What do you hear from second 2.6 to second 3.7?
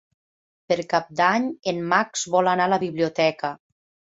a la biblioteca.